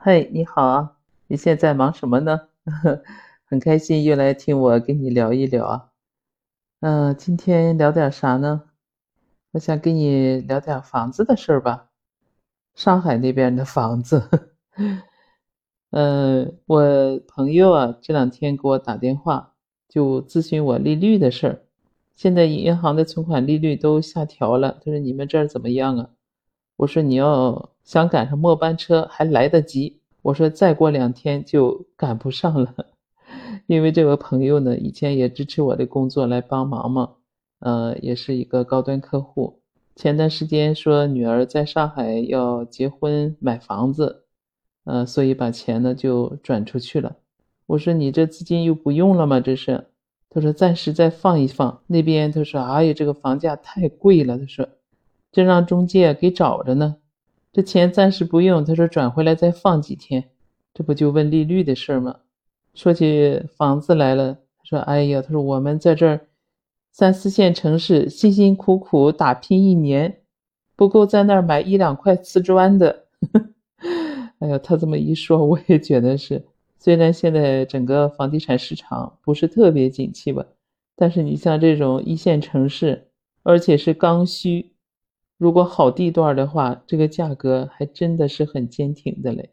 [0.00, 0.96] 嘿，你好啊！
[1.26, 2.42] 你现在忙什么呢？
[3.44, 5.88] 很开心又来听我跟你聊一聊啊。
[6.78, 8.62] 嗯，今天聊点啥呢？
[9.50, 11.88] 我想跟你聊点房子的事儿吧。
[12.76, 14.22] 上海那边的房子，
[15.90, 19.54] 嗯，我朋友啊这两天给我打电话，
[19.88, 21.62] 就咨询我利率的事儿。
[22.14, 26.10] 现在银行的存款利率都下调了，他说你们这儿怎么样啊？
[26.78, 29.98] 我说你要想赶上末班车还来得及。
[30.22, 32.72] 我说再过两天就赶不上了，
[33.66, 37.10] 因为这位朋友呢以前也支持我的工作来帮忙嘛，
[37.58, 39.60] 呃，也是一个高端客户。
[39.96, 44.22] 前段时间说女儿在上海要结婚买房子，
[44.84, 47.16] 呃，所以把钱呢就转出去了。
[47.66, 49.40] 我说你这资金又不用了吗？
[49.40, 49.84] 这是？
[50.30, 51.80] 他说暂时再放一放。
[51.88, 54.68] 那边他说哎呀这个房价太贵了，他说。
[55.30, 56.96] 这让中介给找着呢，
[57.52, 58.64] 这钱暂时不用。
[58.64, 60.30] 他说转回来再放几天，
[60.72, 62.16] 这不就问利率的事儿吗？
[62.74, 66.28] 说起房子来了，他说：“哎呀，他说我们在这儿
[66.92, 70.20] 三四线城市辛辛苦苦打拼一年，
[70.76, 73.04] 不够在那儿买一两块瓷砖的。
[74.38, 76.44] ”哎呀，他这么一说，我也觉得是。
[76.78, 80.46] 虽然现在整个房地产市场不是特别景气吧，
[80.94, 83.08] 但是你像这种一线城市，
[83.42, 84.72] 而且是刚需。
[85.38, 89.50] 如果好地段的话，这个价格还真的是很坚挺的嘞。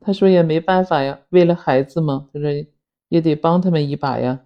[0.00, 2.48] 他说也没办法呀，为了孩子嘛，他说
[3.08, 4.40] 也得帮他们一把呀，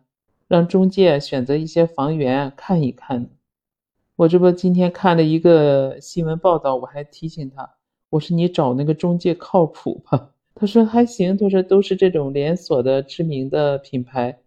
[0.49, 3.31] 让中介选择一些房源看一看。
[4.17, 7.71] 我这不今天看了一个新闻报道，我还提醒他，
[8.11, 10.31] 我说你找那个中介靠谱吧？
[10.57, 14.39] 他说还行，他说都是这种连锁的知名的品牌，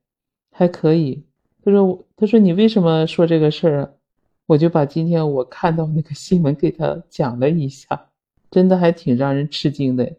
[0.52, 1.24] 还可以。
[1.64, 3.90] 他说他说你为什么说这个事儿啊？
[4.48, 8.08] 我就把今天我看到那个新闻给他讲了一下，
[8.50, 10.16] 真的还挺让人吃惊的。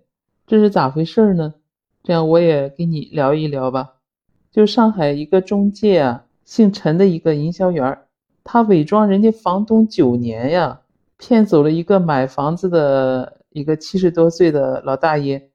[0.46, 1.54] 这是咋回事呢？
[2.02, 3.94] 这样我也跟你聊一聊吧。
[4.52, 7.98] 就上海一个中介啊，姓陈的一个营销员，
[8.44, 10.82] 他伪装人家房东九年呀，
[11.16, 15.50] 骗走了一个买房子的一个七十多岁的老大爷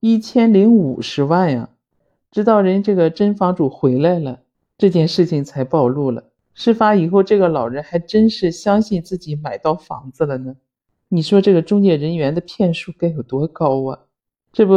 [0.00, 1.68] 一千零五十万呀。
[2.30, 4.40] 直到人这个真房主回来了，
[4.76, 6.24] 这件事情才暴露了。
[6.58, 10.56] 事发以后，这个老人还真是相信自己买到房子了呢。
[11.08, 14.00] 你说这个中介人员的骗术该有多高啊？
[14.52, 14.74] 这不，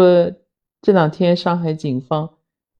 [0.79, 2.29] 这两天上海警方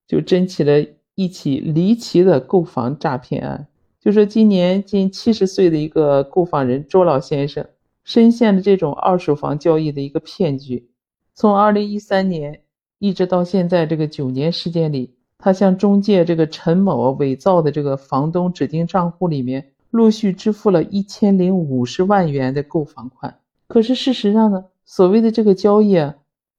[0.08, 0.86] 就侦起了
[1.16, 3.68] 一起离奇的购房诈骗案。
[4.00, 7.66] 就说今年近七十岁的一个购房人周老先生，
[8.04, 10.92] 深陷了这种二手房交易的一个骗局。
[11.34, 12.62] 从二零一三年
[13.00, 15.16] 一直到现在这个九年时间里。
[15.44, 23.40] 他向中介这个陈某伪造的这个房东指定账户里面陆续支付了一千零五十万元的购房款。
[23.68, 26.14] 可是事实上呢，所谓的这个交易啊，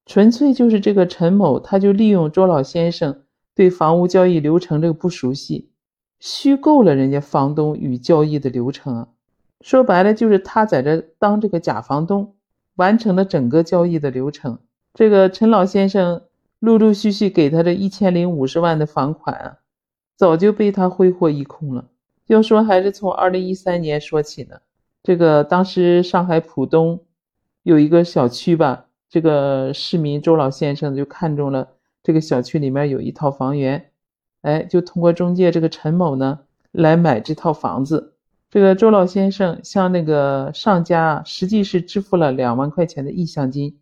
[0.05, 3.23] 纯粹就是这个陈某他就利用周老先生
[3.55, 5.71] 对房屋交易流程这个不熟悉，
[6.19, 9.09] 虚构了人家房东与交易的流程啊。
[9.61, 12.35] 说白了就是他在这当这个假房东，
[12.75, 14.59] 完成了整个交易的流程。
[14.93, 16.23] 这个陈老先生。
[16.63, 19.59] 陆陆续续给他这一千零五十万的房款啊，
[20.17, 21.87] 早就被他挥霍一空了。
[22.29, 24.61] 要说还是从二零一三年说起呢。
[25.03, 27.01] 这个当时上海浦东
[27.65, 33.91] 有一个小区吧，这个市民周老先生就看中了这个小区里面有一套房源，
[34.43, 36.39] 哎，就通过中介这个陈某呢
[36.71, 38.15] 来买这套房子。
[38.49, 43.81] 这个周老先生向那个上家实际是支付了两万块钱的意向金。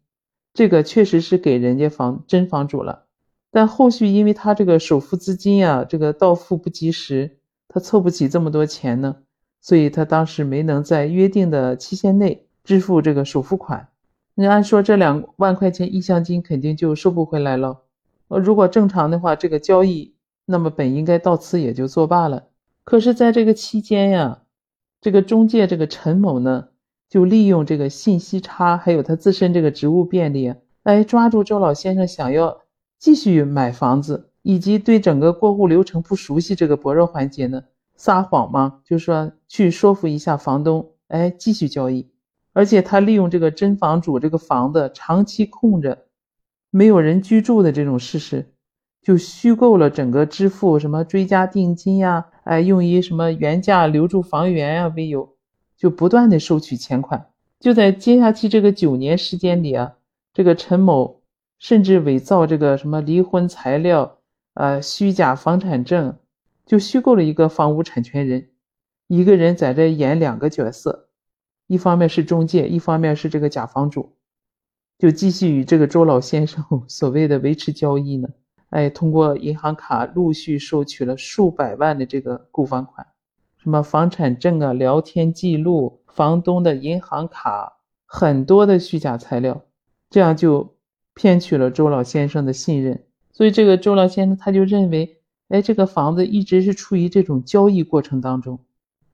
[0.53, 3.05] 这个确实是给人家房真房主了，
[3.51, 7.39] 但后续因为他这个首付资金呀，这个到付不及时，
[7.69, 9.17] 他凑不起这么多钱呢，
[9.61, 13.89] 所以他当时没能在约定的期限内支付这个首付款。
[14.35, 17.83] 那按说这两万块钱意向金肯定就收不回来了。
[18.29, 20.15] 呃，如果正常的话，这个交易
[20.47, 22.49] 那么本应该到此也就作罢了。
[22.85, 24.43] 可是，在这个期间呀，
[25.01, 26.69] 这个中介这个陈某呢？
[27.11, 30.55] 就利用这个信息差，还有他自身这个职务便利，
[30.85, 32.61] 来抓住周老先生想要
[33.01, 37.65] 继续买房子，以及对整个过户流程不熟悉这个薄弱环节呢，
[37.97, 42.09] 撒谎嘛，就是说去说服一下房东，哎，继续交易。
[42.53, 46.07] 而且他利用这个真房主这个房子长期空着，
[46.71, 48.53] 没有人居住的这种事实，
[49.03, 55.35] 就虚构了整个支付什么追加定金呀，哎，用以什么原价留住房源呀为由。
[55.81, 59.95] 就不断的收取钱款，就在接下去这个九年时间里啊，
[60.35, 61.23] 这个陈某
[61.59, 64.19] 甚至伪造这个什么离婚材料，
[64.53, 66.19] 呃，虚假房产证，
[66.67, 68.51] 就虚构了一个房屋产权人，
[69.07, 71.09] 一个人在这演两个角色，
[71.67, 74.13] 一方面是中介，一方面是这个假房主，
[74.99, 78.29] 就继续与这个周老先生 所谓的维持交易呢。
[78.69, 83.07] 哎，通过银行卡陆续收取了数百万的这个购房款，
[83.63, 87.75] 什么房产证啊、聊天记录、房东的银行卡，
[88.07, 89.61] 很多的虚假材料，
[90.09, 90.77] 这样就
[91.15, 93.05] 骗取了周老先生的信任。
[93.33, 95.19] 所以这个周老先生他就认为，
[95.49, 98.61] 哎，这个房子一直是处于这种交易过程当中，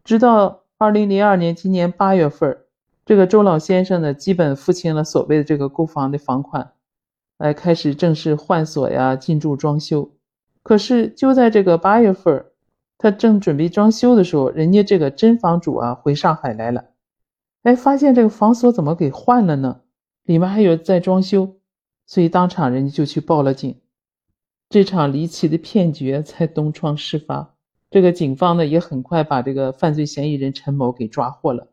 [0.04, 2.56] 直到二零零二年今年八月份，
[3.04, 6.72] 这个周老先生呢，基本付清了所谓的这个购房的房款。
[7.38, 10.12] 来开始正式换锁呀，进驻装修。
[10.62, 12.46] 可是就在这个八月份，
[12.98, 16.86] 他正准备装修的时候，人家这个真房主啊回上海来了，
[17.62, 19.80] 哎，发现这个房锁怎么给换了呢？
[20.24, 21.56] 里面还有在装修，
[22.06, 23.80] 所以当场人家就去报了警。
[24.68, 27.54] 这场离奇的骗局才东窗事发。
[27.90, 31.68] 这个警方呢也很快把这个犯罪嫌疑人陈某给抓获了。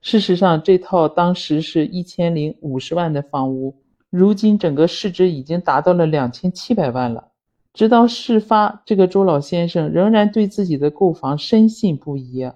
[0.00, 3.82] 事实上，这套当时是一千零五十万的房屋。
[4.10, 7.32] 如今整个市值已经达到了两千七百万了。
[7.72, 12.50] 直到事发，这个周老先生仍然对自己的购房深信不疑！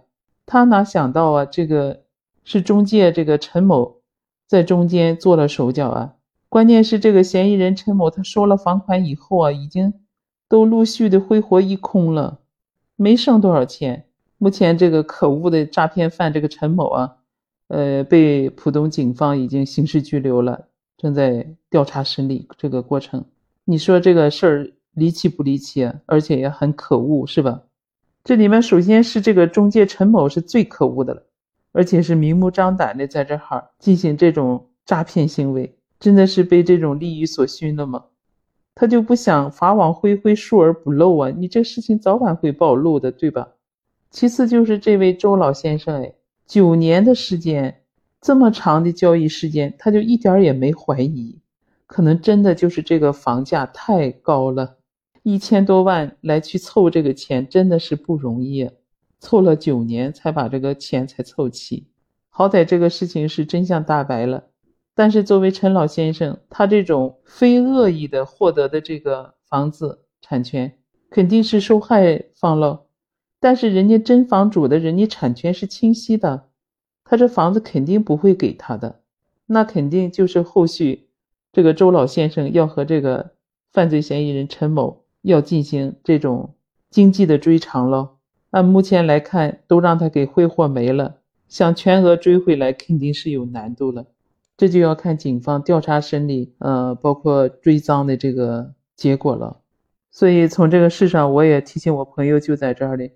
[0.47, 2.03] 他哪想到啊，这个
[2.45, 4.01] 是中介这个陈某
[4.49, 6.15] 在中间做了手脚啊！
[6.49, 9.95] 关键是这个嫌疑人陈某，他收了房款以后啊，已经
[10.49, 12.41] 都陆续的挥霍一空了，
[12.97, 14.07] 没剩多少钱。
[14.39, 17.17] 目前这个可恶的诈骗犯这个陈某啊，
[17.69, 20.67] 呃，被浦东警方已经刑事拘留了。
[20.99, 23.25] 正在调查审理这个过程，
[23.65, 25.91] 你说这个事儿离奇不离奇？
[26.07, 27.63] 而且也很可恶，是吧？
[28.25, 31.23] 这里面首先是这个中介陈某是最可恶的了，
[31.73, 38.05] 而且是明目张胆的在这哈进行这种诈骗行为，真的是被这种利益所熏的吗？
[38.75, 41.31] 他就不想法网恢恢，疏而不漏啊？
[41.31, 43.49] 你这事情早晚会暴露的，对吧？
[44.11, 46.15] 其次就是这位周老先生，哎，
[46.47, 47.79] 九年的时间。
[48.21, 51.41] 这么长的交易时间，他就一点也没怀疑，
[51.89, 54.77] 可能真的就是这个房价太高了，
[55.23, 58.71] 一千多万来去凑这个钱真的是不容易，
[59.21, 61.87] 凑了九年才把这个钱才凑齐，
[62.29, 64.45] 好歹这个事情是真相大白了。
[64.95, 70.77] 但是作为陈老先生，他这种非恶意的获得的这个房子产权，
[71.09, 72.87] 肯定是受害方喽。
[73.41, 76.49] 但是人家真房主的人家产权是清晰的。
[77.05, 79.01] 他这房子肯定不会给他的，
[79.47, 81.09] 那肯定就是后续
[81.53, 83.33] 这个周老先生要和这个
[83.73, 86.55] 犯罪嫌疑人陈某要进行这种
[86.91, 88.17] 经济的追偿喽。
[88.51, 91.17] 按目前来看，都让他给挥霍没了，
[91.49, 94.05] 想全额追回来肯定是有难度了。
[94.57, 99.61] 这就要看警方调查审理，呃，包括追赃的这个结果了。
[100.11, 103.13] 所以从这个事上，我也提醒我朋友就在这里。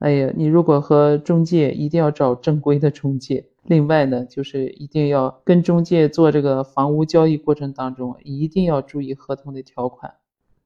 [0.00, 3.46] 哎呀，你如果和中介一定要找正规的中介。
[3.62, 10.12] 另外呢，就是一定要跟中介做这个房屋交易过程当中，一定要注意合同的条款。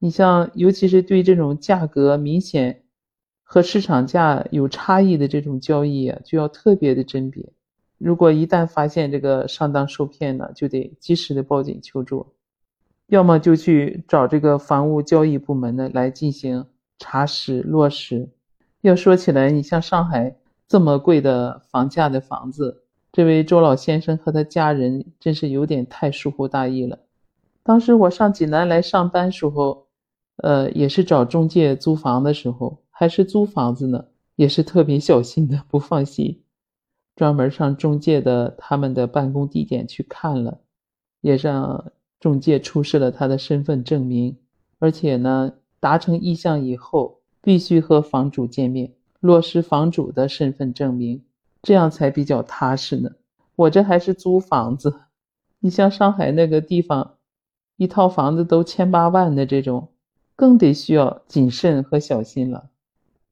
[0.01, 2.83] 你像，尤其是对这种价格明显
[3.43, 7.53] 和市场价有差异的这种交易啊，就要特别的甄别。
[7.99, 12.35] 如果一旦发现这个上当受骗呢，就得及时的报警求助，
[13.09, 16.67] 要么就去找这个房屋交易部门呢来进行
[17.01, 18.29] 查实落实。
[18.83, 20.37] 要说起来，你像上海
[20.69, 27.01] 这么贵的房价的房子，这位周老先生和他家人真是有点太疏忽大意了。
[27.65, 29.88] 当时我上济南来上班时候，
[30.39, 34.05] 呃，也是找中介租房的时候，还是租房子呢，
[34.37, 36.43] 也是特别小心的，不放心，
[37.15, 40.61] 专门上中介的他们的办公地点去看了，
[41.21, 44.37] 也让中介出示了他的身份证明，
[44.79, 47.17] 而且呢，达成意向以后。
[47.41, 51.25] 必须和房主见面，落实房主的身份证明，
[51.63, 53.11] 这样才比较踏实呢。
[53.55, 54.93] 我这还是租房子，
[55.61, 57.15] 你像上海那个地方，
[57.77, 59.89] 一套房子都千八万的这种，
[60.39, 62.71] 更得需要谨慎和小心了。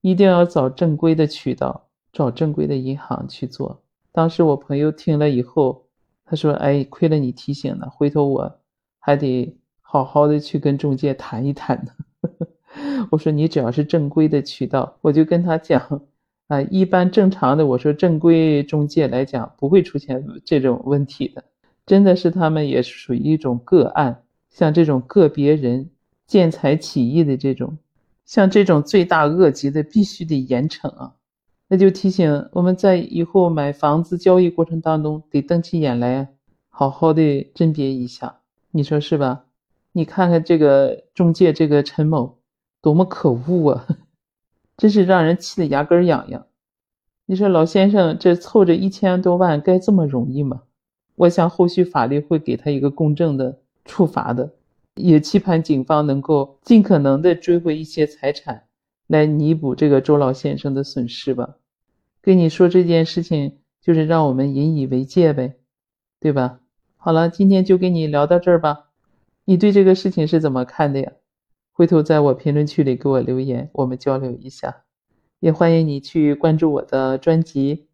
[0.00, 3.80] 一定要找正规的渠道，找正规的银行去做。
[4.10, 5.84] 当时我朋友听了以后，
[6.24, 8.58] 他说：“哎，亏了你提醒了，回头我
[8.98, 11.92] 还得好好的去跟中介谈一谈呢。
[13.12, 16.02] ”我说你只要是正规的渠道，我就跟他讲，
[16.48, 21.44] 啊，一般正常的，我说正规中介来讲不会出现这种问题的，
[21.86, 25.88] 真的是他们也是属于一种个案，像这种个别人
[26.26, 27.78] 见财起意的这种，
[28.24, 31.14] 像这种罪大恶极的，必须得严惩啊！
[31.68, 36.28] 那就提醒我们在以后买房子交易过程当中，得瞪起眼来，
[36.68, 38.40] 好好的甄别一下，
[38.70, 39.44] 你说是吧？
[39.92, 42.36] 你看看这个中介这个陈某。
[42.82, 43.86] 多么可恶啊！
[44.76, 46.46] 真是让人气得牙根痒痒。
[47.24, 50.62] 你说老先生这凑着一千多万该这么容易吗？
[51.16, 54.52] 我想后续法律会给他一个公正的处罚的，
[54.96, 58.64] 也期盼警方能够尽可能的追回一些财产，
[59.06, 61.56] 来弥补这个周老先生的损失吧。
[62.20, 65.56] 跟你说这件事情，就是让我们引以为戒呗，
[66.18, 66.60] 对吧？
[66.96, 68.90] 好了，今天就跟你聊到这儿吧。
[69.44, 71.12] 你对这个事情是怎么看的呀？
[71.72, 74.84] 回头在我评论区里给我留言，我们交流一下。
[75.38, 77.86] 也欢迎你去关注我的专辑，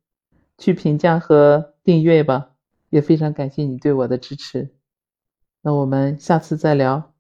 [0.56, 2.50] 去评价和订阅吧。
[2.90, 4.70] 也非常感谢你对我的支持。
[5.62, 7.11] 那我们下次再聊。